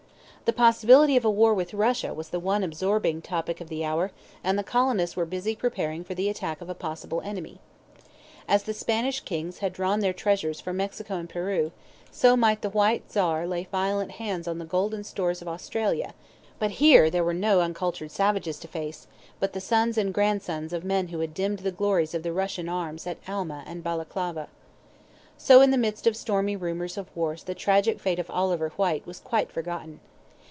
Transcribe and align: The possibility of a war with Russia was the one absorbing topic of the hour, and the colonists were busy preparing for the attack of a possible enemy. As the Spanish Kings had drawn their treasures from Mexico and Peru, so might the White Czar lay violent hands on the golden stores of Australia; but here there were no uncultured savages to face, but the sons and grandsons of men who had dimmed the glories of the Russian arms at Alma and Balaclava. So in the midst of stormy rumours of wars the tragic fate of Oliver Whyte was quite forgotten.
The 0.43 0.53
possibility 0.57 1.15
of 1.15 1.23
a 1.23 1.29
war 1.29 1.53
with 1.53 1.73
Russia 1.73 2.13
was 2.13 2.27
the 2.27 2.39
one 2.39 2.61
absorbing 2.61 3.21
topic 3.21 3.61
of 3.61 3.69
the 3.69 3.85
hour, 3.85 4.11
and 4.43 4.59
the 4.59 4.63
colonists 4.65 5.15
were 5.15 5.25
busy 5.25 5.55
preparing 5.55 6.03
for 6.03 6.13
the 6.13 6.27
attack 6.27 6.59
of 6.59 6.69
a 6.69 6.75
possible 6.75 7.21
enemy. 7.21 7.61
As 8.49 8.63
the 8.63 8.73
Spanish 8.73 9.21
Kings 9.21 9.59
had 9.59 9.71
drawn 9.71 10.01
their 10.01 10.11
treasures 10.11 10.59
from 10.59 10.75
Mexico 10.75 11.15
and 11.15 11.29
Peru, 11.29 11.71
so 12.11 12.35
might 12.35 12.63
the 12.63 12.69
White 12.69 13.09
Czar 13.09 13.47
lay 13.47 13.65
violent 13.71 14.11
hands 14.13 14.45
on 14.45 14.57
the 14.57 14.65
golden 14.65 15.05
stores 15.05 15.41
of 15.41 15.47
Australia; 15.47 16.13
but 16.59 16.71
here 16.81 17.09
there 17.09 17.23
were 17.23 17.33
no 17.33 17.61
uncultured 17.61 18.11
savages 18.11 18.59
to 18.59 18.67
face, 18.67 19.07
but 19.39 19.53
the 19.53 19.61
sons 19.61 19.97
and 19.97 20.13
grandsons 20.13 20.73
of 20.73 20.83
men 20.83 21.07
who 21.09 21.19
had 21.21 21.33
dimmed 21.33 21.59
the 21.59 21.71
glories 21.71 22.13
of 22.13 22.23
the 22.23 22.33
Russian 22.33 22.67
arms 22.67 23.07
at 23.07 23.19
Alma 23.25 23.63
and 23.65 23.85
Balaclava. 23.85 24.49
So 25.37 25.61
in 25.61 25.71
the 25.71 25.77
midst 25.77 26.05
of 26.07 26.17
stormy 26.17 26.57
rumours 26.57 26.97
of 26.97 27.07
wars 27.15 27.43
the 27.43 27.55
tragic 27.55 28.01
fate 28.01 28.19
of 28.19 28.29
Oliver 28.29 28.67
Whyte 28.71 29.07
was 29.07 29.21
quite 29.21 29.49
forgotten. 29.49 30.01